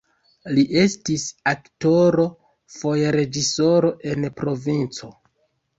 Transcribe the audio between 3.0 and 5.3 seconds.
reĝisoro en provinco.